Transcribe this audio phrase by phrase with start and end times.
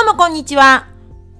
[0.00, 0.86] どうもこんにちは。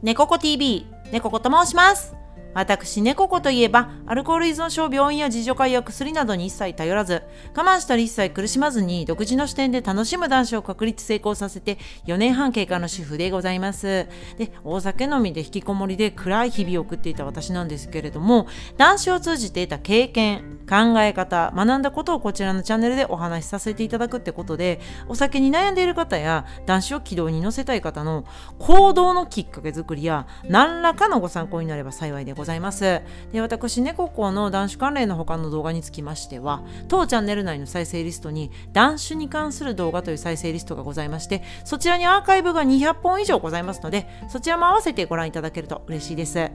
[0.02, 2.14] 猫子 TV、猫子と申します。
[2.54, 7.22] 私、猫子といえば、アルコール依存症、病院や自助会や薬などに一切頼らず、
[7.54, 14.08] 我慢したり一切苦しまずに、独自の視点で楽しむ男子を確立成功させて、4年半経過の主婦でございます。
[14.36, 28.24] で、大酒飲みで引きこもりで暗い日々を送っていた私なんですけれども、男子を通じて得た経験、考え方、学んだことをこちらのチャンネルでお話しさせていただくってことで、お酒に悩んでいる方や、男子を軌道に乗せたい方の
[28.58, 32.39] 行動のきっかけ作りや、何らかのご参考になれば幸いでございます。
[32.40, 46.34] ございますで、私、猫子の男子関連の他の動画につきましては、当チャンネル内の再生リストに、男子に関する動画という再生リストがございまして、そちらにアーカイブが200本以上ございますので、そちらも合わせてご覧いただけると嬉しいです。
[46.34, 46.50] で、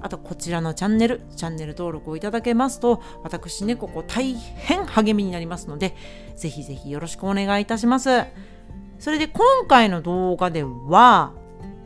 [0.00, 5.96] あとこちらのチャンネル、チャンネル登録をいただけますと、私、猫子大変励みになりますので、
[6.36, 8.24] ぜひぜひよろしくお願いいたします。
[8.98, 11.32] それで今回の動画では、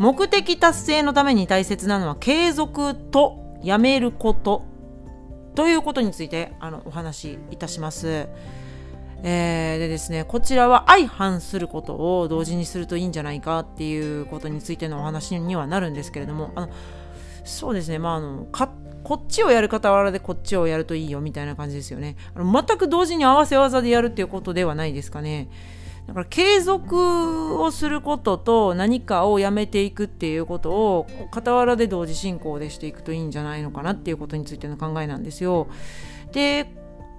[0.00, 4.64] 目的達成のために大切なのは継続とやめること
[5.54, 8.26] ということについてあのお話しいたします。
[9.22, 16.70] えー、でですね、こちらは相反することを同時にするといいんじゃないかっていうことについてのお話にはなるんですけれども、あの
[17.44, 18.72] そうですね、まあ、あのか
[19.04, 22.16] こっちをやる傍らでこっちをやるといいよみたいな感じですよね。
[22.34, 25.50] あの全く同時に合わせ技でやるっていうことではないですかね。
[26.10, 35.68] だから継続をすることと何かをやめていくっていうことを傍らで同時進行でしていくといいんじゃないのかなっていうことについての考えなんですよ。
[36.32, 36.66] で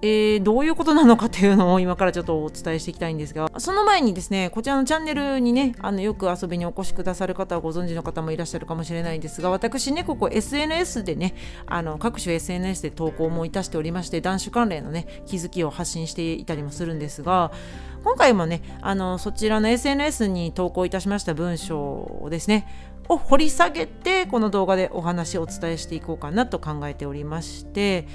[0.04, 11.34] えー、どういうことなのかというのを今からちょっとお伝えしていきたいんですがその前にですねこちらのチャンネルにねあのよく遊びにお越しくださる方はご存知の方もいらっしゃるかもしれないんですが私ねここ SNS でね
[11.66, 17.52] あの各種 SNS で投稿もいたしておりまして男子関連のね気づきを発信していたりもするんですが
[18.02, 22.66] 今回もねあのそちらの SNS に投稿いたしました文章をですね
[23.08, 28.08] を掘り下げてこの動画でお話をお伝えしていこうかなと考えておりまして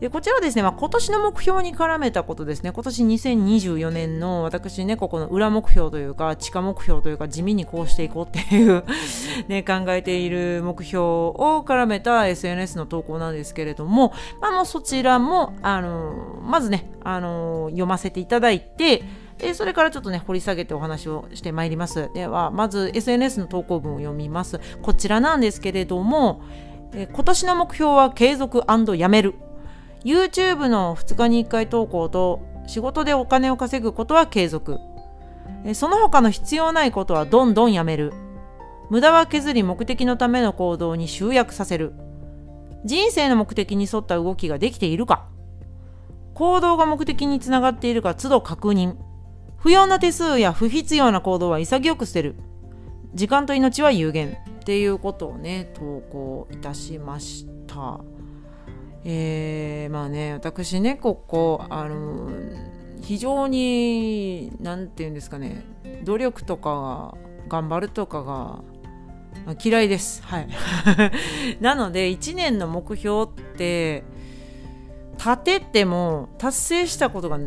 [0.00, 8.82] でこちらはですね、まあ、今年の目標に絡めたことですね、今年2024年の私ね、ここの裏目標というか、地下目標というか、地味にこうしていこうっていう
[9.48, 19.04] ね、考えている目標を絡めた SNS の投稿なんですけれども、まあ、もうそちらも、あのまずね、あの読ませていただいて、
[19.36, 22.10] でそれからちょっとね掘り下げてお話をしてまいります。
[22.14, 24.60] ではまず SNS の投稿文を読みます。
[24.82, 26.42] こちらなんですけれども
[26.92, 28.64] え今年の目標は継続
[28.96, 29.34] やめる。
[30.04, 34.78] YouTube の2日に1回投稿と仕事でお金を稼ぐことは継続。
[35.74, 38.12] その他の必要ないことはどんどんやめる。
[38.88, 41.92] 無駄は削り目的のための行動に集約させる。
[42.84, 45.28] 人生の目的に沿った動きができているか。
[46.34, 48.96] 行動が目的につながっているか都度確認。
[49.58, 52.36] 不要な手数や不必要な行動は潔く捨てる。
[53.12, 54.38] 時間と命は有限。
[54.60, 58.00] っていうことをね投稿いたしました。
[59.04, 62.30] えー、まあね私ねここあの
[63.00, 65.64] 非常に何て言うんですかね
[66.04, 67.14] 努力とか
[67.48, 68.62] 頑張るとかが
[69.62, 70.22] 嫌いです。
[70.22, 70.48] はい。
[71.60, 74.04] なので1年の目標って
[75.16, 77.38] 立てても達成したことが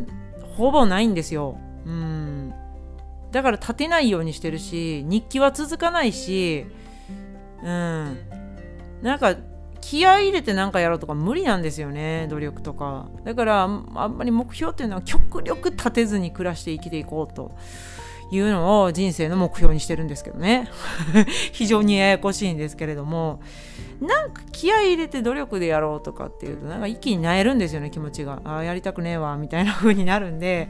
[0.57, 1.57] ほぼないんですよ。
[1.85, 2.53] うん。
[3.31, 6.65] だから立てないようにしてるし日記は続かないし
[7.63, 8.17] うん。
[9.01, 9.35] なんか
[9.83, 13.07] 気合い入れて何かやろうとか無理なんですよね努力とか。
[13.25, 17.51] だからあんまり目標っていうのは極力立てずに暮らして生きていこうと
[18.31, 20.69] いうのを人生の目標にしてるんですけどね。
[21.51, 23.41] 非常にややこしいんですけれども
[24.01, 28.41] なんか気合い入れて努力でやろうとかっていうとなんか一気になえるんですよね気持ちが。
[28.43, 30.69] ああやりたくねえわみたいな風になるんで、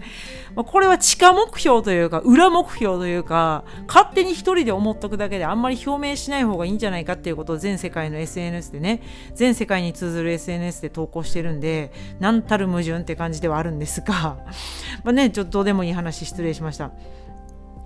[0.56, 9.01] まあ、これは地下目標というか裏目標というか勝手に一人で思っとくだけであんまり表明しない方がいいんじゃないかっていうことを全世界の SNS でね
[9.34, 14.38] 全世界に通ずる SNS で投稿してるんで何たる矛盾って感じではあるんですが。
[15.03, 16.92] まあねちょっとどうでもいい話失礼しました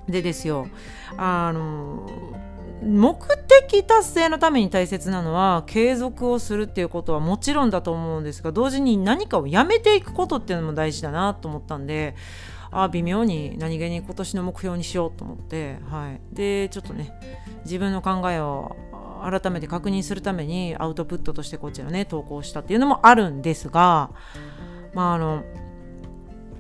[0.08, 0.68] でですよ
[1.18, 2.08] あの
[2.84, 3.18] 目
[3.60, 12.16] 的達成のために大切なのは継続をするっていうことはもちろんだと思うんですが同時に何かをやめていくことっていうのも大事だなと思ったんで
[12.70, 17.14] あ微妙に何気に今年の目標にしようと思って、はい、でちょっとね
[17.66, 18.76] 自分の考えを
[19.24, 24.12] 改めて確認するためにアウトプットとしてこちらね投稿したっていうのもあるんですが
[24.94, 25.44] まああの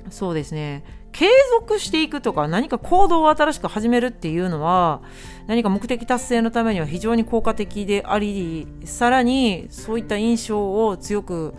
[0.10, 0.84] そうですね。
[1.18, 1.26] 継
[1.60, 5.02] 続していくとか何か行動を新しく始めるっていうのは
[5.48, 11.56] 何か目的達成のためには非常に効果的でありさらにそういった印象を強く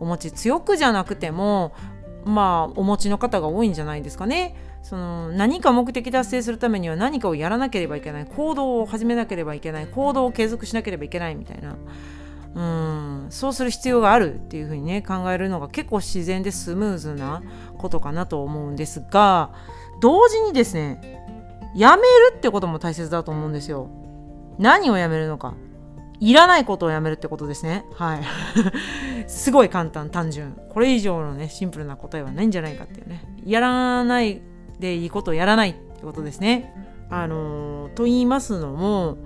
[0.00, 1.72] お持ち強くじゃなくても
[2.26, 4.54] まあお持ちの方が多いんじゃないですかね。
[4.82, 11.76] その何か目的達成するためには何かをやらなければいけない行動を始めなければいけない行動を継続しなければいけないみたいな
[12.54, 13.26] うん。
[13.30, 17.42] そうする必要があるっていうふうにね考えるのが結構自然でスムーズな
[17.78, 19.52] ことかなと思うんですが
[20.00, 21.20] 同時にですね
[21.74, 23.88] やめるってことも大切だと思うんですよ。
[24.58, 25.54] 何をやめるのか。
[26.18, 27.86] いらないことをやめるってことですね。
[27.94, 28.20] はい。
[29.28, 30.56] すごい簡単単純。
[30.68, 33.22] これ以上のねシンプルな答えはないんじゃないかっていうね。
[33.44, 34.42] やらない
[34.78, 36.74] でいいことをやらないってことですね。
[37.08, 39.16] あのー、と言いますのも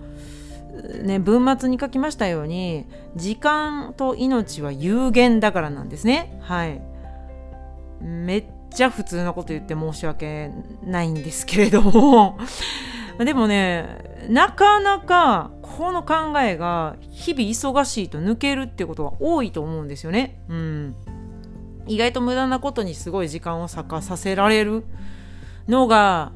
[1.02, 2.86] ね、文末に書きましたように
[3.16, 6.38] 時間と命は有限だからなんですね。
[6.42, 6.80] はい。
[8.00, 10.50] めっちゃ普通なこと言って申し訳
[10.84, 12.38] ないんですけれども。
[13.18, 20.38] でもねなかなかこの考えが日々忙しいと抜けるってことが多いと思うんですよね。
[20.48, 20.94] うん。
[21.86, 24.84] 意外と無駄なことにすごい時間を割かさせられる
[25.68, 26.32] のが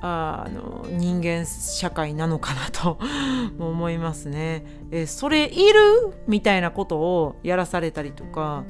[0.00, 2.98] あの人間社会なのかなと
[3.58, 4.64] 思いますね。
[4.90, 6.12] えそれいる？
[6.26, 8.64] みたいなことをやらされたりとか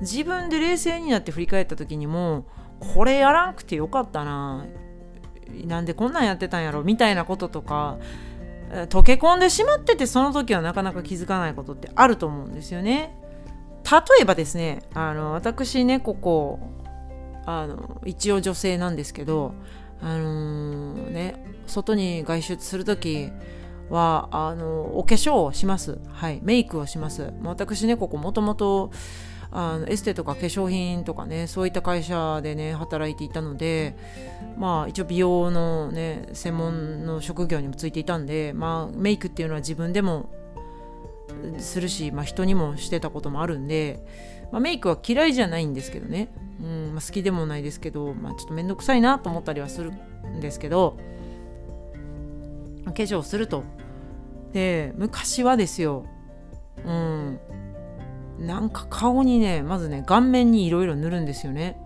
[0.00, 2.44] 自分で冷静になって振り返った時にも
[2.94, 4.64] これやらんくてよかったな
[5.66, 6.82] なんでこんなんやってたんやろ？
[6.84, 7.98] みたいなこととか
[8.88, 13.16] 溶け込んでしまっててその時はなかなか気づかないことってあると思うんですよね。
[13.90, 16.60] 例えばですねあの私ねここ
[17.46, 19.54] あの一応女性なんですけど
[20.02, 23.30] あのー、ね外に外出する時
[23.88, 25.98] はあのお化粧をします。
[26.12, 26.40] はい。
[26.42, 27.32] メイクをします。
[27.42, 28.90] 私ねここもともと
[29.52, 33.96] あのエステとか化粧品とかねそういった会社でね働いていたので
[34.56, 40.30] まあ一応美容のね専門の職業にもついていたんでまあメイクっていうのは自分でも
[41.58, 44.04] するし、まあ、人にもしてたこともあるんで、
[44.52, 46.28] まあ、メイクは嫌いじゃないんですけどね。
[46.60, 46.64] う
[47.00, 50.96] あ、好きでもないですけど、まあ、ちょっと面倒くさいなと思ったりはするんですけど
[52.84, 53.64] 化粧すると。
[54.52, 56.06] で昔はですよ
[56.84, 57.38] うん
[58.40, 61.76] なんか顔にねまずね顔面にいろいろ塗るんですよね。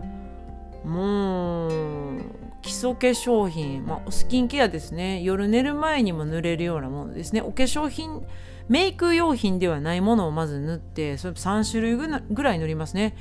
[0.83, 2.21] もう
[2.61, 5.21] 基礎化粧品、まあ、スキンケアですね。
[5.21, 7.41] 夜寝る前にも塗れるようなものですね。
[7.41, 8.23] お化粧品
[8.67, 13.15] メイク用品ではないものをまず塗ってそれ3種類ぐらい塗りますね。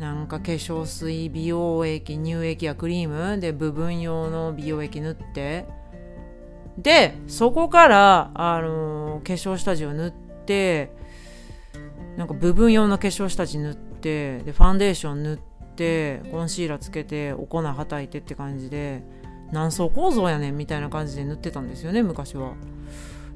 [0.00, 5.66] なんか化粧水美容液乳液やクリームで部分用の美容液塗って
[6.78, 10.10] でそこからあのー、化粧下地を塗っ
[10.46, 10.90] て
[12.16, 15.38] なんか部分用の化粧下地塗ってでファンデーション塗っ
[15.76, 19.02] てコンシーラーつけてお粉はたいてって感じで
[19.52, 22.54] 何層構造やねんみたいな感じで塗ってたんですよね昔は。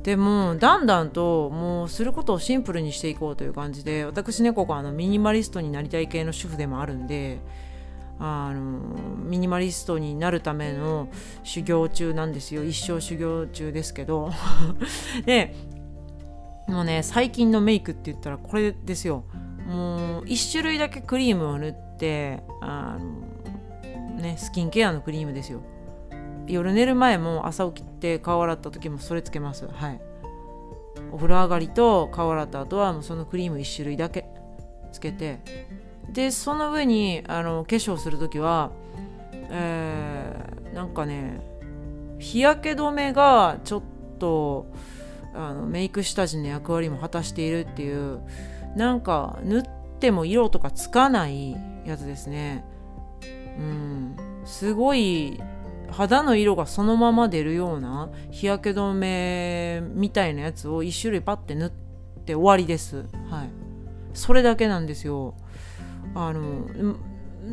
[0.04, 7.40] でもだんだんともうすることをシンプルにしていこうという感じで私ねここあのミニマリストになりたい系の主婦でもあるんで
[8.18, 8.60] あの
[9.24, 11.08] ミニマリストになるための
[11.42, 12.62] 修行中なんですよ。
[12.64, 14.30] 一生修行中ですけど。
[15.26, 15.54] で
[16.68, 19.24] もうね最近のメイクって言ったらこれですよ。
[19.66, 25.62] もう1種類だけクリームを塗ってあのねスキンケアのクリームですよ。
[26.46, 29.66] 夜寝る前も朝起きて顔洗った時もそれつけます。
[29.66, 30.00] はい。
[31.10, 34.26] お風呂上がりと顔洗った後はもうそのクリーム1種類だけ
[34.92, 35.40] つけて
[36.10, 38.72] でその上にあの化粧する時は
[39.50, 41.40] えー、なんかね
[42.18, 43.82] 日焼け止めがちょっ
[44.18, 44.66] と
[45.34, 48.20] あのメイク下地の役割も果たしているっていう
[48.76, 49.62] なんか塗っ
[50.00, 51.56] ても色とかつかない
[51.86, 52.64] やつですね。
[53.58, 54.16] うん。
[54.44, 55.40] すごい
[55.96, 61.70] 肌の色がそのまま出るような日焼け止めみたいなやつを1種類パッて塗っ
[62.24, 63.04] て終わりです。
[63.30, 63.50] はい。
[64.12, 65.36] それだけなんですよ。
[66.16, 66.66] あの、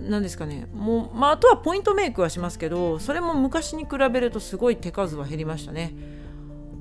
[0.10, 0.68] 何ですかね。
[0.74, 5.94] もう、まあ、あとはポイントメイクはしますけど、それも昔に比べるとすごい手数は減りましたね。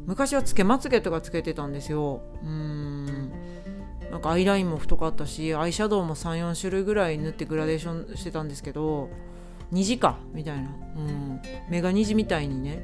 [0.07, 2.23] 昔はつけまつげとかつけてたんですよ。
[2.43, 3.31] うん。
[4.11, 9.11] なんかアイラインも太かったし、アイシャドウも3、4種類ぐらい塗ってグラデーションしてたんですけど、
[9.71, 12.83] 虹かみたいな、うん、メガ虹みたいにね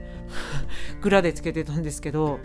[1.02, 2.38] グラでつけてたんですけど、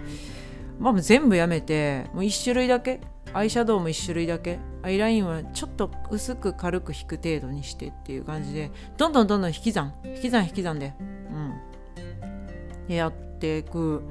[0.80, 3.02] まあ、全部やめてもう1種類だけ
[3.34, 10.94] アイシャドウも1種類だけアイラインはちょっと薄く軽く引く程度にしてっていう感じでどんどんどんどん引き算引き算引き算で、
[12.90, 14.04] うん、やっていく。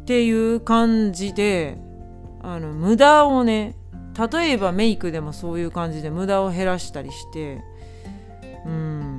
[0.00, 1.76] っていう感じで
[2.42, 3.76] あの無駄をね
[4.32, 7.62] 例えばメイクでもそういう感じで無駄を減らしたりして
[8.66, 9.09] うん。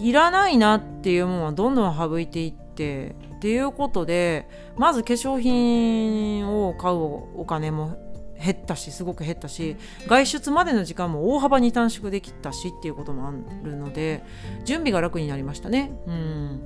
[0.00, 7.98] いらないなっていうものはどんどん省いていってっていうことでまず化粧品を買うお金も
[8.42, 13.30] 減ったしすごく減ったし外出までの時間も大幅に短縮できたしっていうこともあ
[13.62, 14.24] るので
[14.64, 15.92] 準備が楽になりましたね。
[16.06, 16.60] うん。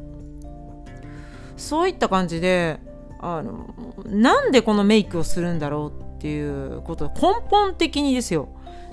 [1.57, 2.79] そういった感じで
[3.21, 3.75] あの
[4.07, 8.49] なんでこのメイクをするんだろうっていうこと根本的にですよ。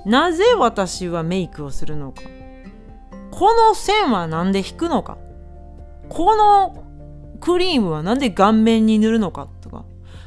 [0.06, 2.22] なぜ私はメイクをするのか。
[3.36, 5.18] この線は何で引くのか？
[6.08, 6.86] この
[7.42, 9.84] クリームは何で顔面に塗るのかとか？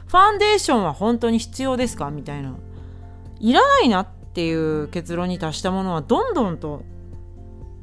[0.09, 2.11] ファンデーションは本当に必要ですか？
[2.11, 2.55] みたいな。
[3.41, 6.83] いらないなっていう結論に達したものはどんどんと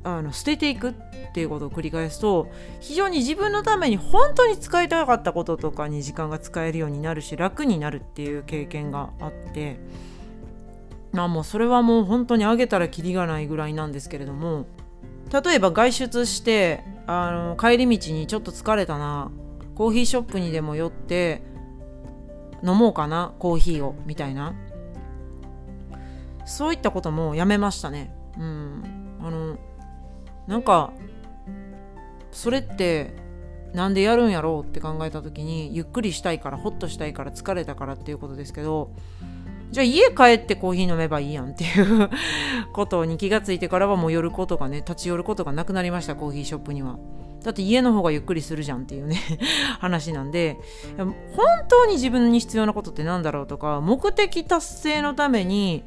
[0.04, 0.94] あの捨てていくっ
[1.34, 9.80] ていうことを繰り返すと非常に自分のために本当に使いたかったこととかに時間が使えるようになるし楽になるっていう経験があって
[11.14, 14.68] まあもうそれはもう本当にあげたらきりがないぐらいなんですけれども
[15.32, 19.32] 例えば外出してあの帰り道にちょっと疲れたな
[19.76, 21.42] コーヒーショップにでも寄って
[22.64, 24.56] 飲もうかなコーヒーをみたいな。
[26.46, 28.14] そういったこともやめましたね。
[28.38, 29.18] うん。
[29.22, 29.58] あの
[30.48, 30.94] なんか
[32.32, 33.16] それって
[33.74, 38.92] なんでやるんやろうって考えた時にゆっくりしたいからホッとしたいから疲れたからっていうことですけど
[39.72, 42.10] じゃあ家帰ってコーヒー飲めばいいやんっていう
[42.74, 46.98] ことに気がついてからはもう寄ることがね立ち寄ることがなくなりましたコーヒーショップには。
[47.44, 49.20] だって家の方がゆっくりするじゃんっていうね
[49.80, 50.58] 話なんで
[50.98, 51.16] 本
[51.68, 55.84] 当に自分に必要なことって何だろうとか目的達成のために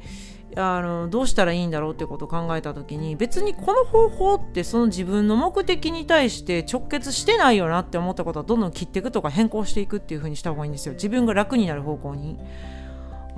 [0.55, 12.37] あのどうしたらいいんだろうってことを考えた時に別にこの方法ってその自分の目的に対して直結してないよなって思ったことはどんどん切っていくとか変更していくっていう風にした方がいいんですよ自分が楽になる方向に。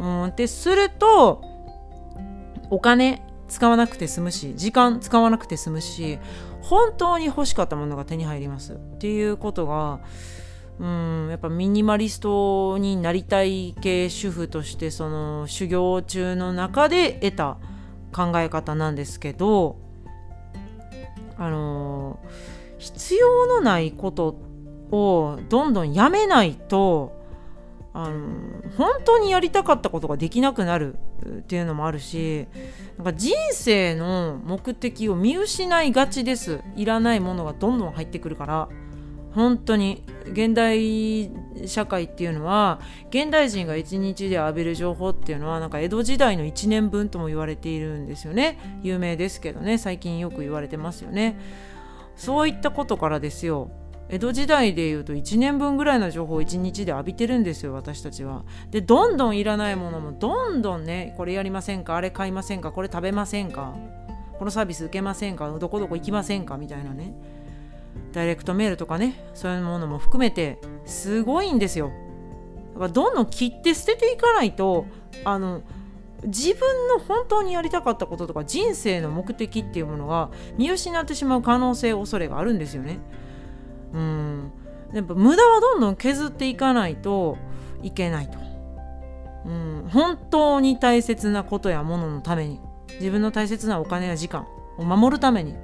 [0.01, 1.43] うんですると
[2.72, 6.17] お金使わなくて済むし時間使わなくて済むし
[6.62, 10.00] 本当に欲しかったものが手に入りますっていうことが
[10.79, 17.58] うんやっぱミニマリストになりたい系主婦としてその修行中の中で得た
[18.12, 19.77] 考え方なんですけど
[21.38, 22.20] あの
[22.79, 24.39] 必要のないこと
[24.91, 27.21] をどんどんやめないと
[27.93, 28.29] あの
[28.77, 30.95] 本当にやりたかったことができなくなる
[31.25, 32.48] っていうのもあるし
[32.98, 36.62] なんか人生の目的を見失いがちです。
[36.75, 38.69] いらないものがどんどん入ってくるから
[39.33, 41.31] 本当に現代
[41.65, 42.79] 社会っていうのは
[43.10, 48.79] 現代人が一日で浴びる情報っていうのはなんか江戸時代の1年分とも言われているんですよね。
[48.83, 49.77] 有名ですけどね。
[49.77, 51.39] 最近よく言われてますよね。
[52.15, 53.71] そういったことからですよ。
[54.12, 58.44] 江戸時代でいうと1年分ぐらいの情報を1日で浴びてるんですよ私たちは。
[58.70, 63.74] でどんどんいらないものもどんどんねこれやりませんかあれ買いませんかこれ食べませんか
[64.38, 67.13] このサービス受けませんかどこどこ行きませんかみたいなね
[68.12, 71.91] ダイレクトメールとかねそういうものも含めてすごいんですよ。
[72.74, 74.88] だからどんどん切って捨てていかないと
[75.24, 75.62] あの
[76.25, 83.00] 自分の本当にやりたかったこととか人生の目的っていうものが見失ってしまう可能性恐れがあるんですよね。
[83.93, 84.51] うん。
[84.93, 87.38] やっぱ無駄はどんどん削っていかないと
[87.81, 88.38] いけないと、
[89.45, 92.60] うん、本当に大切なことやもののために。
[93.00, 95.55] 自分の大切なお金や時間を守るために。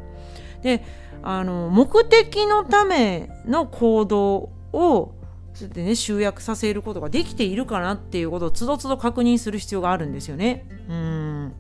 [0.62, 0.84] で
[1.24, 5.14] あの目的のための行動を
[5.54, 10.66] そうやってね集約させることができているかなっていうことをつどつど確認する必要があるんですよね。
[10.90, 11.54] うん。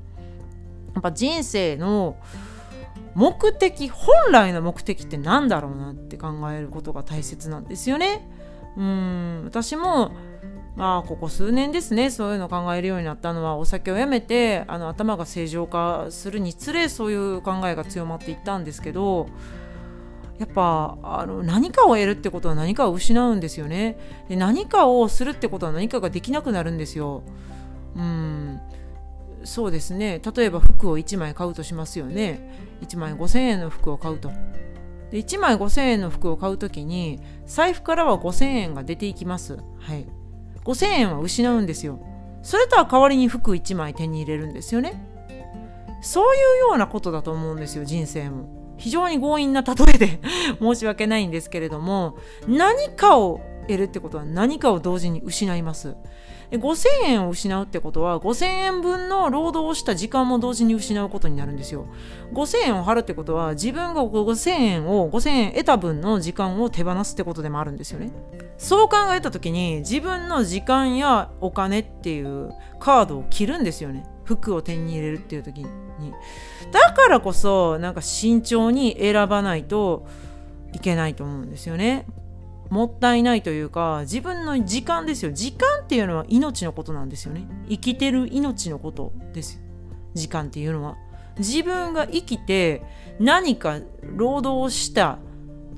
[0.93, 2.15] やっぱ人生の
[3.17, 8.29] 目的本来の目的って何だろうなって考えることが大切なんですよね。
[8.77, 9.41] うん。
[9.43, 10.11] 私も
[10.75, 19.27] まあここ数年ですねそういうのを考えるようになったのはお酒をやめてあの頭が正常化するにつれそういう考えが強まっていったんですけど
[20.37, 23.97] やっぱあの何かを得るってことは何かを失うんですよね。
[24.29, 27.23] で何かをするってことは何かができなくなるんですよ。
[27.95, 28.26] うん。
[29.47, 30.21] そうですね。
[30.35, 32.77] 例えば服を1枚買うとしますよね。
[32.81, 34.29] 1枚5000円の服を買うと。
[35.09, 39.57] で1枚5000円の服を買う時に財布からは5000円が出ていきます。
[39.79, 40.05] はい。
[40.65, 42.01] 5000円は失うんですよ。
[42.43, 45.01] それとは代わりに服1枚手に入れるんですよね。
[46.01, 48.75] そういうようなことだと思うんですよ人生も。
[48.77, 50.19] 非常に強引な例えで。
[50.59, 52.17] 申し訳ないんですけれども
[52.49, 55.95] 何かを得るってことは何かを同時に失います。
[56.51, 61.87] 5000円を失うってことは5000円分の労働をした時間も同時に失うことになるんですよ。
[62.33, 68.11] 5000円を払うってことは自分が5000円を5000円得た分の時間を手放すってことでもあるんですよね。
[68.57, 74.05] そう考えた時に自分の時間やお金っていうカードを切るんですよね。
[74.23, 75.67] 服を手に入れるっていう時に。
[76.71, 80.05] だからこそなんか慎重に選ばないと
[80.73, 82.05] いけないと思うんですよね。
[82.69, 85.31] もったいないというか自分の時間ですよ。
[85.31, 87.47] 時間っていうのは命のことなんですよね。
[87.69, 89.61] 生きてる命のことです
[90.13, 90.97] 時間っていうのは。
[91.37, 92.83] 自分が生きて
[93.19, 95.19] 何か労働をした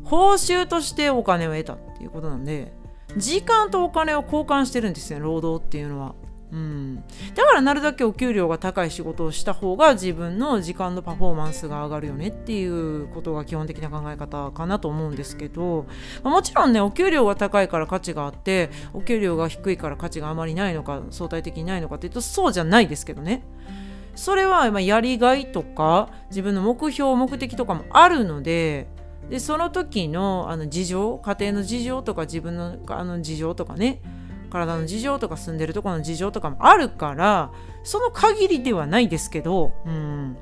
[0.05, 2.74] 報酬としてお金を得たっていうことなんで
[3.17, 6.15] 時間とお金を交換してるんですよ労働っていうのは。
[6.51, 7.03] うん、
[7.36, 15.86] だからなるだけお給料が高い仕事をした方が自分の時間のパフォーマンスが上がるよねっていうことが基本的な考え方かなと思うんですけど、
[16.24, 23.44] ま、もちろんねお給料が高いから価値があってお給料が低いから価値があまりないのか相対的にないのかっていうとそうじゃないですけどね。
[24.15, 28.88] それはまやりがいとか自分の目標目的とかもあるので
[29.29, 34.01] でその時のあの事情家庭の事情とか自分のあの事情とかね
[34.50, 37.51] 体の事情とか住んでるところの事情とかもあるから
[37.84, 40.38] その限りではないですけど、うん、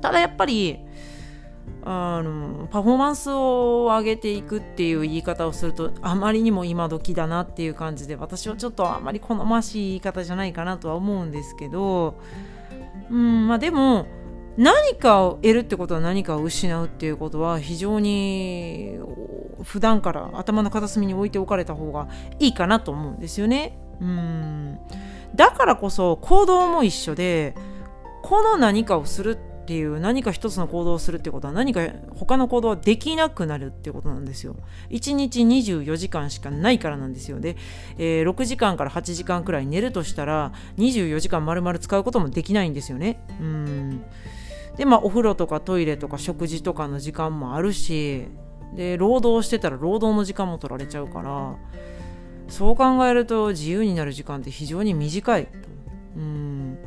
[0.00, 0.80] ただやっぱり
[1.88, 12.18] あのパフォーマンスを上げていくっていう言い方をするとあまりにも今時だなっていう感じで私はちょっとあまり好ましい言い方じゃないかなとは思うんですけど、
[13.08, 14.06] うんまあ、でも
[14.56, 18.98] 何かを得るってことは何かを失うっていうことは非常に
[19.62, 22.08] 普段から頭の片隅に置いておかれた方が
[22.38, 23.78] いいかなと思うんですよね。
[24.00, 24.78] うん
[25.34, 27.54] だからこそ行動も一緒で
[28.22, 31.80] この何かをするっていう何か一つの行動をするってことは何か
[32.14, 34.56] 他の行動はできなくなるってことなんですよ。
[34.90, 37.40] 1日24時間しかないからなんですよ。
[37.40, 37.56] で、
[37.98, 43.20] えー、6時間から8時間くらい寝るとしたら24時間丸々使うこともできないんですよね。
[43.40, 44.04] うん
[44.76, 48.28] でまあお風呂とかトイレとか食事とかの時間もあるし
[48.74, 51.56] で労働してたら労働の時間も取られちゃうから
[52.48, 55.48] そう考えると自由になる時間って非常に短い
[56.16, 56.78] うん。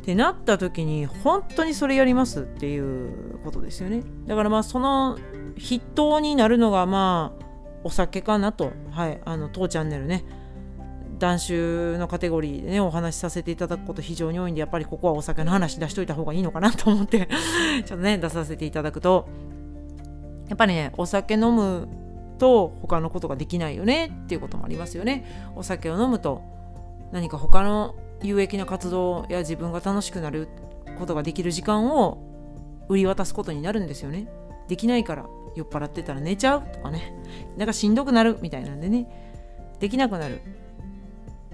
[0.00, 4.02] ってなった時に本当にそれやりますっていうことですよね。
[4.26, 5.18] だからまあその
[5.58, 7.44] 筆頭になるのがまあ
[7.84, 8.72] お酒かなと。
[8.90, 9.20] はい。
[9.24, 10.24] あの当チャンネルね。
[11.20, 17.28] 男子のカテゴリーでねお話しさせていただくこと非常に多いんでやっぱりここはお酒の話出しといた方がいいのかなと思って
[17.84, 19.28] ちょっとね出させていただくと
[20.48, 21.88] やっぱりねお酒飲む
[22.38, 25.52] と他のことができないよねっていうこともありますよね。
[25.54, 26.42] お酒を飲むと
[27.12, 30.48] 何か他の有益な活動や自分が楽しくなる
[30.98, 32.18] ことができる時間を
[32.88, 34.26] 売り渡すことになるんですよね。
[34.68, 37.12] できないから酔っ払ってたら寝ちゃうとかね。
[37.58, 39.06] なんかしんどくなるみたいなんでね。
[39.78, 40.40] できなくなる。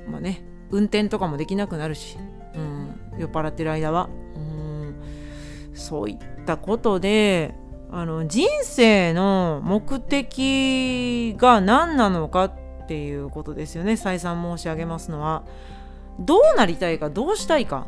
[0.08, 2.16] まあね運転とかもできなくなるし、
[2.54, 4.94] うん、酔っ払ってる間は、うん、
[5.74, 7.54] そういったことで
[7.90, 12.52] あの人生の目的が何なのかっ
[12.88, 13.96] ていうことですよね。
[13.96, 15.44] 再三申し上げますのは。
[16.18, 17.86] どうなりたいかどうしたいか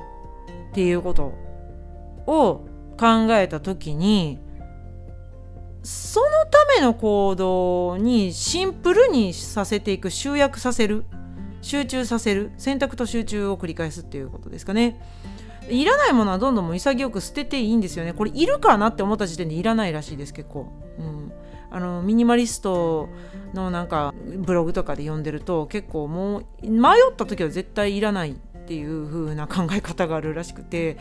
[0.71, 1.33] っていうこと
[2.27, 2.67] を
[2.99, 4.39] 考えた時に
[5.83, 11.05] そのための行動にシンプルにさせていく集約させる。
[11.69, 14.99] 集中させる選択と集中を繰り返すっていうことですかね。
[15.69, 18.15] いらないものはどんどん潔く捨てていいんですよね。
[18.15, 21.31] これいるかなって思った時点でいらないらしいです結構、うん、
[21.71, 23.11] あのミニマリスト
[23.53, 28.35] のなんかブログとかで読んでると結構もう迷った時は絶対いらないっ
[28.67, 30.97] ていう風な考え方があるらしくて。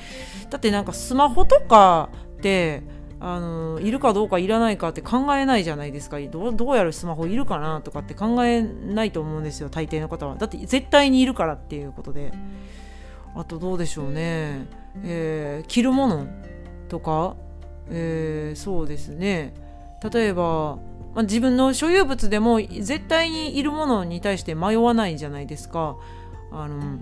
[0.50, 2.84] だってなんかスマホとかって
[3.20, 6.20] あのいるかどうかいらないかって考えないじゃないですか。
[6.20, 10.36] どうやるスマホいるかなとかって考えないと思うんですよ大抵の方は。
[10.36, 12.32] だって絶対にいるからっていうことで。
[13.38, 14.66] あとどうでしょうね、
[15.04, 16.28] えー、着るもの
[16.90, 17.36] とか、
[17.88, 19.54] えー、そうですね。
[20.12, 20.78] 例えば、
[21.14, 25.98] まあ、自分の所有物でも絶対にいるものに対して迷わないじゃないですか。
[26.52, 27.00] あの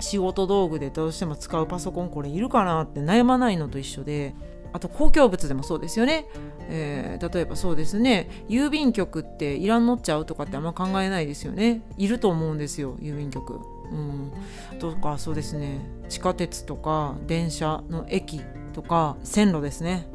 [0.00, 4.34] 仕事道具でどうしても使うパソコンこれいるかなって悩まないのと一緒で。
[4.72, 6.26] あと公共物でもそうですよね、
[6.68, 8.44] えー、例えばそうですね。
[8.48, 11.82] 郵便局っていらんのっちゃうとかってあんま考えないですよね。
[11.96, 13.60] いると思うんですよ郵便局。
[13.90, 14.32] うん。
[14.78, 15.80] とかそうですね。
[16.08, 18.40] 地下鉄とか電車の駅
[18.72, 20.06] とか線路ですね。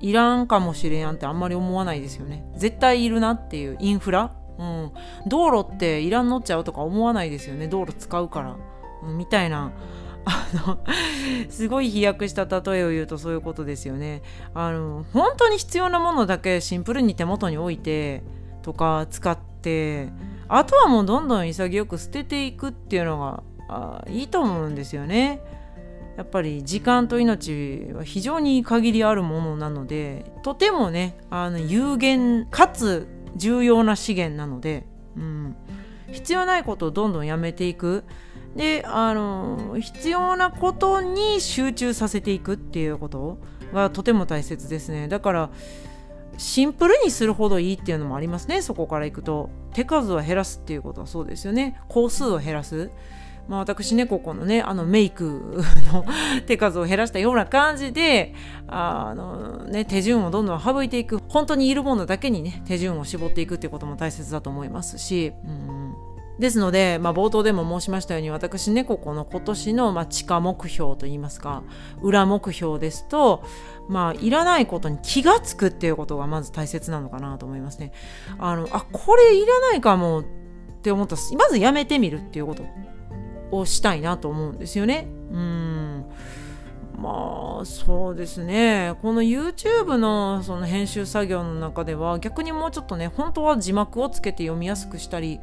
[0.00, 2.44] いらんかもしれんやんってあんまり思わないですよね。
[2.56, 4.32] 絶対いるなっていうインフラ。
[4.58, 4.92] うん、
[5.26, 7.68] 道路っていらんのっちゃうとか思わないですよね。
[7.68, 8.56] 道路使うから、
[9.04, 9.72] うん、みたいな
[10.30, 10.78] あの
[11.48, 14.22] すごい飛躍した例えを言うとそういうことですよね。
[14.52, 18.22] あの本当に必要なものだけシンプルに手元に置いて
[18.62, 20.10] とか使って
[20.48, 25.40] あとはもうどんどん潔く捨てていくっていうのがあいいと思うんですよね。
[26.18, 34.84] やっぱり時間と命は非常に限りあるものなのでとてもねあの有限かつ重要な資源なので、
[35.16, 35.56] うん、
[36.10, 38.04] 必要ないことをどんどんやめていく。
[38.58, 43.38] であの必要なことに集中させていくっていうこと
[43.72, 45.06] がとても大切ですね。
[45.06, 45.50] だから
[46.38, 48.60] シンプルにするほどいいっていうのもありますね。
[48.60, 49.48] そこからいくと。
[49.74, 51.80] 手数を減らすっていうことはそうですよね。
[51.88, 52.90] 工数を減らす。
[53.46, 56.04] まあ、私ねここのねあのメイクの
[56.46, 58.34] 手数を減らしたような感じで
[58.66, 61.20] あの、ね、手順をどんどん省いていく。
[61.28, 65.87] 本当にいるものだけにね手順を絞っていくっていうことも大切だと思いますし、うん、
[66.38, 71.64] ですので、まあ、冒頭でも申しましたように私ねここの今年の、まあ、地下目標といいますか
[72.00, 73.44] 裏目標ですと
[73.88, 77.92] まあいらないことに気が付くっていうことがまず大切なのかなと思いますね。
[78.38, 80.24] あのあこれいらないかもっ
[80.82, 82.64] て思ったらまずやめてみるっていうこと
[83.50, 85.08] をしたいなと思うんですよね。
[85.32, 86.04] うん
[86.98, 95.40] まあそうですねこの YouTube のその編集作業の中では逆にもうちょっとね本当は字幕をつけて読みやすくしたり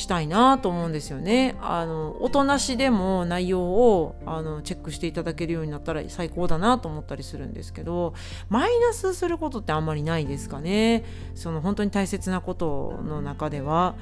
[0.00, 1.56] したいなと思うんですよね。
[1.60, 8.14] あの音なしでも内容をあのチェックしていただけるようになったら最高だなと思ったりするんですけど
[8.48, 11.04] マイナスすることってあんまりないですかね。
[11.34, 13.94] その本当に大切なことの中では。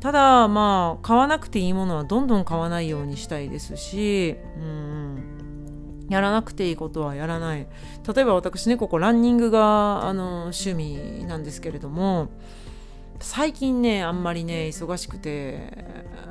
[0.00, 7.66] ただまあ買わなくていいものはどんどん買わないようにしたいですしうんやらなくていいことはやらない
[8.14, 12.28] 例えば私ねここランニングがあの趣味なんですけれども
[13.20, 15.72] 最近ねあんまりね忙しくて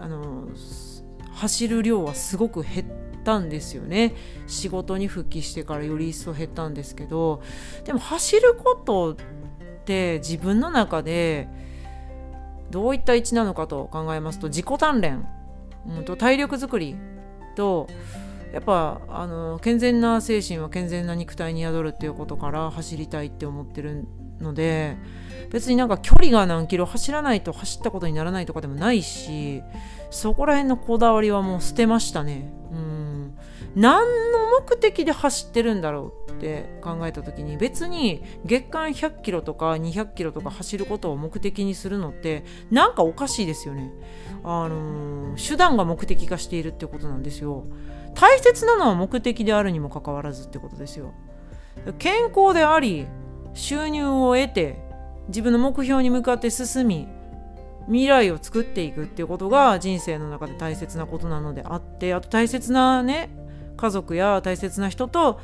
[0.01, 0.47] あの
[1.33, 4.15] 走る量はすごく減ったんですよね。
[4.47, 7.41] 仕事に復帰してからより一層減ったんですけど
[7.83, 9.15] でも走ることっ
[9.85, 11.47] て自分の中で
[12.71, 15.27] どういった位置なのかと考えますと自己鍛錬、
[15.87, 16.95] うん、と体力づくり
[17.55, 17.87] と
[18.53, 24.07] やっぱあの健全な精神は健全な肉体に宿るっていうことから走りたいって思ってる
[24.41, 24.97] ので
[25.51, 29.63] 別になんか距離が何キロ走らないと走ったことにならないとかでもないし
[30.09, 32.51] そこら辺のこだわりはもう捨てましたね。
[32.71, 33.37] うん
[33.75, 43.91] 何の目的で走ってるんだろうって考えた時に別に月間100キロとか200キロとか走ることを目的にするのってなんかおかしいですよね。
[44.43, 47.65] あのー、手段が目的化しているってことなんですよ。
[48.15, 51.13] 大切なのは目的であるにもかかわらずってことですよ。
[51.99, 53.05] 健康であり
[53.57, 54.79] 収入を得て
[55.27, 57.07] 自分の目標に向かって進み
[57.87, 63.29] 未来を作っていくっていうことが人生の中で大切なことなのであってあと大切なね
[63.75, 65.39] 家族や大切な人と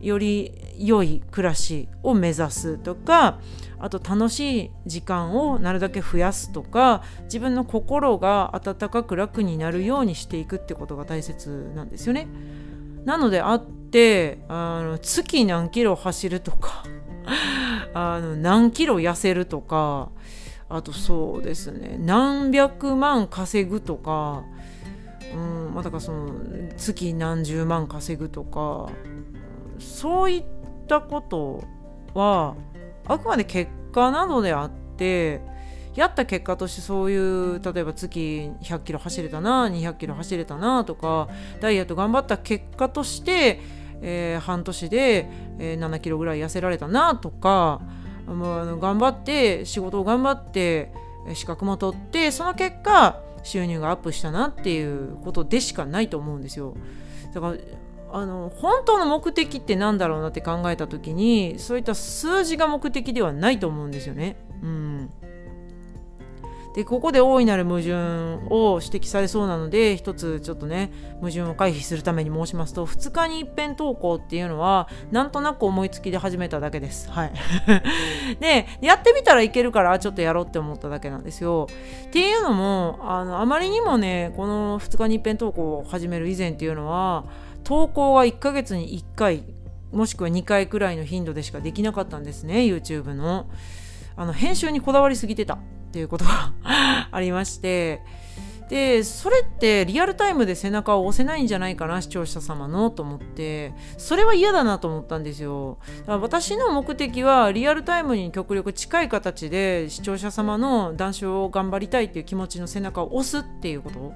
[0.00, 3.40] より良い暮らしを目指すとか
[3.80, 12.28] あと楽しい時間をなるだけ増やすとか自分の心が温かく楽になるようにしていくってことが大切なんですよね。
[13.04, 16.84] なのであってあの月何キロ走るとか
[17.94, 20.10] あの何キロ痩せるとか
[20.68, 24.44] あとそうですね何百万稼ぐとか、
[25.34, 26.30] うんまあ、だからその
[26.76, 28.90] 月何十万稼ぐとか
[29.78, 30.44] そういっ
[30.86, 31.64] たこと
[32.14, 32.54] は
[33.06, 35.40] あくまで結果などであって
[35.94, 41.28] やった結果としてそういう例えば月100キロ走れたな200キロ走れたなとか
[41.60, 43.60] ダイエット頑張った結果として、
[44.02, 47.80] えー、半年で、えー、7キロぐらい痩せられたなとか、
[48.26, 50.92] まあ、頑張って仕事を頑張って
[51.34, 56.74] 資格も取ってその結果収入がアップしたなっていうことでしかないと思うんですよ。
[57.32, 57.56] だから
[58.10, 64.36] あの本当の目的って何だろうなって考えた時にそういった数字が目的ではないと思うんですよね。
[64.62, 65.10] うん、
[66.78, 67.92] でここで大いなる矛盾
[68.50, 77.10] を指摘されそうなので一つちょっとね矛盾を回避するために申しますと2日に一遍投稿っていうのはなんとなく思いつきで始めただけです。
[77.10, 77.32] はい、
[78.38, 81.66] でやってみたらいけるからちょっとやろうって思っただけなんですよ。
[82.06, 87.24] っていうのもあのあまりにもねこの2日に一遍投稿を始める以前っていうのは
[87.64, 89.42] 投稿は1ヶ月に1回
[89.90, 93.46] もしくは2回くらいの頻度でしかできなかったんですね YouTube の
[94.16, 96.52] あの編集にこだわりすぎてたっていうことが
[97.10, 98.02] ありまして。
[98.68, 103.72] でそれってリアルタイムで背中を押せないんじゃないかな視聴者様のと思って。
[103.96, 105.78] それは嫌だなと思ったんですよ。
[106.00, 114.12] だから私の目的はリアルタイムに極力近い形で視聴者様の談笑を頑張りたいっていう気持ちの背中を押すっていうこと。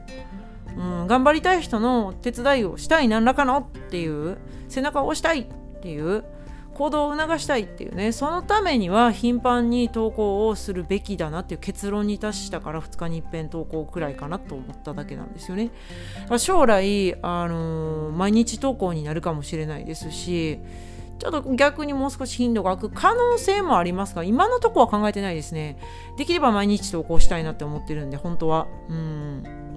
[0.77, 5.47] うん、頑張りたい人の手伝いをしたい何らかのっていう背中を押したいっ
[5.83, 6.25] ていう
[6.75, 15.71] 行動を促したいっていうねそのためには頻繁に投稿をするべきだなっていう結論に達したから2日に一遍投稿くらいかなと思っただけなんですよね。
[16.39, 20.61] 将来、あのー、毎日投稿になるかもしれないですし
[21.19, 25.79] ちょっと逆にもう少し頻度が空く可能性もありますが今のとこは考えてないですね。
[26.17, 28.67] できれば毎日投稿したいなって思ってるんで本当は。
[28.89, 29.72] うん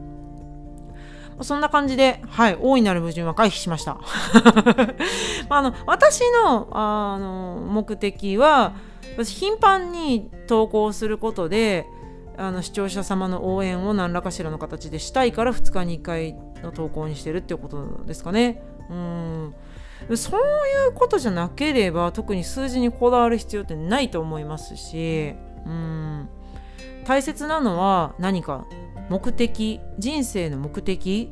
[1.42, 4.00] そんな感じで、はい、大いなる矛盾は回避しました。
[5.50, 8.74] あの私のあの目的は、
[9.18, 11.88] 私頻繁に投稿することで、
[12.38, 18.62] あの視聴者様の応援を何らかしらの形でしたいから2日に1回の投稿にしてるっていうことですかね。
[18.90, 19.56] うん
[20.16, 20.44] そうい
[20.90, 25.34] うことじゃなければ特に数字にこだわる必要ってないと思いますし
[25.66, 26.30] うん
[27.06, 28.66] 大切なのは何か
[29.10, 31.32] 目的人生の目的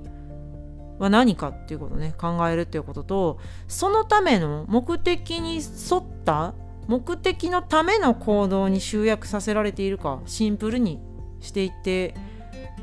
[0.99, 6.53] は何かっていうことね考えるっていうこととそのための目的に沿った
[6.87, 10.99] 目的のための行動に集約させられているかシンプルに
[11.39, 12.13] していって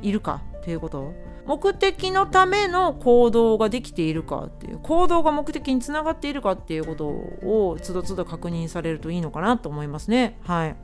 [0.03, 1.30] いるかということ。
[1.51, 10.39] 目的のための行動ができているかっていう行動が目的につながっているかっていうことをつどつど確認されるといいのかなと思いますね。
[10.45, 10.77] はい、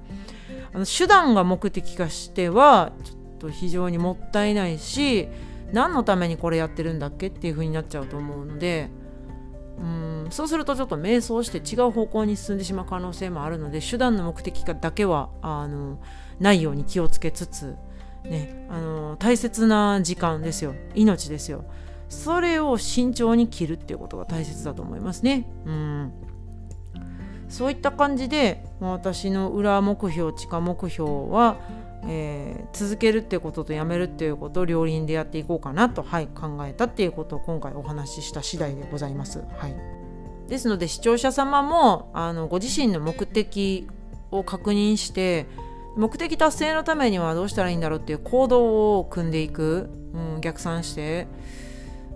[0.74, 5.28] あの手段が目的化してはちょっと非常にもったいないし
[5.72, 8.90] 何のためにこれやってるんだっけっていう風になっちゃうと思うので
[9.78, 16.00] うんそうするとちょっと迷走して違う方向に進んでしまう可能性もあるので手段の目的化だけはあの
[16.40, 17.76] ないように気をつけつつ、
[18.28, 21.64] ね、あの大切な時間ですよ命ですよ
[22.08, 25.48] それを慎重に切るっていうことが大切だと思いますね。
[25.64, 26.12] うん
[27.48, 31.56] そういった感じで私の裏目標地下目標は
[32.08, 39.42] えー、続けるっていうこととやめるっていうことを両輪でやっていこうかなと、はい、考えたっていうことを今回お話しした次第でございます。
[39.56, 39.74] はい、
[40.48, 43.88] ですので視聴者様もあのご自身の目的
[44.30, 45.46] を確認して
[45.96, 51.26] 目的達成のためにはどうしたらいいんだろうっていう行動を組んでいく、うん、逆算して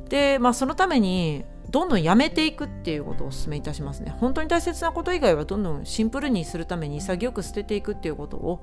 [0.09, 4.13] で、まあ、そのためにどんどんやめていくっていうことをお勧めいたしますね。
[4.19, 8.63] 本当に大切なこと以外はどんどんシンプルにするために潔く捨てていくっていうことを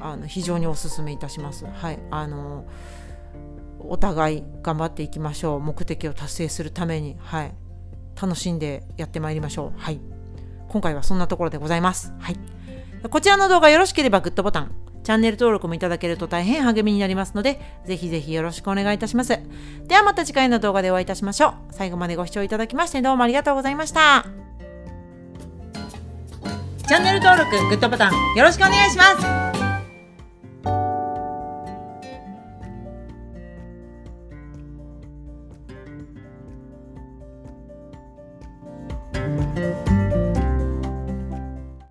[0.00, 1.64] あの非常にお勧めいたします。
[1.64, 2.64] はい、あの
[3.78, 5.60] お互い頑張っていきましょう。
[5.60, 7.54] 目的を達成するために、はい、
[8.20, 9.80] 楽しんでやってまいりましょう。
[9.80, 10.00] はい、
[10.68, 12.12] 今回はそんなところでございます。
[12.18, 12.36] はい、
[13.08, 19.38] こちらの動画よろしければグッドボタンチャンネル登録もいただけると大変励みになりますので、ぜひぜひよろしくお願いいたします。
[19.86, 21.54] ではまた次回の動画でお会いいたしましょう。
[21.70, 24.26] 最後までご視聴いただきましてどうもありがとうございました。
[26.86, 29.04] チャンネル登録、グッドボタンよろしくお願いしま
[29.46, 29.49] す。